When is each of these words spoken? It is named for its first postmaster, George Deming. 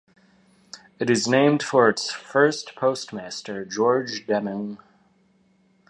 It 0.97 1.11
is 1.11 1.27
named 1.27 1.61
for 1.61 1.87
its 1.87 2.09
first 2.11 2.73
postmaster, 2.75 3.63
George 3.63 4.25
Deming. 4.25 4.79